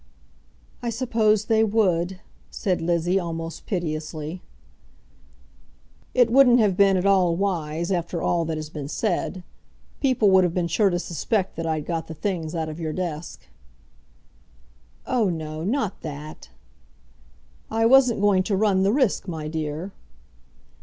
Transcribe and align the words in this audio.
"I 0.81 0.89
suppose 0.89 1.45
they 1.45 1.63
would," 1.63 2.21
said 2.49 2.81
Lizzie 2.81 3.19
almost 3.19 3.67
piteously. 3.67 4.41
"It 6.15 6.31
wouldn't 6.31 6.57
have 6.59 6.75
been 6.75 6.97
at 6.97 7.05
all 7.05 7.35
wise 7.35 7.91
after 7.91 8.19
all 8.19 8.43
that 8.45 8.57
has 8.57 8.71
been 8.71 8.87
said. 8.87 9.43
People 9.99 10.31
would 10.31 10.43
have 10.43 10.55
been 10.55 10.67
sure 10.67 10.89
to 10.89 10.97
suspect 10.97 11.55
that 11.55 11.67
I 11.67 11.75
had 11.75 11.85
got 11.85 12.07
the 12.07 12.15
things 12.15 12.55
out 12.55 12.67
of 12.67 12.79
your 12.79 12.93
desk." 12.93 13.41
"Oh, 15.05 15.29
no; 15.29 15.63
not 15.63 16.01
that." 16.01 16.49
"I 17.69 17.85
wasn't 17.85 18.21
going 18.21 18.41
to 18.41 18.57
run 18.57 18.81
the 18.81 18.91
risk, 18.91 19.27
my 19.27 19.47
dear." 19.47 19.91